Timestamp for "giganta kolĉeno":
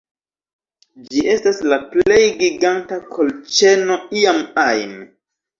2.47-4.03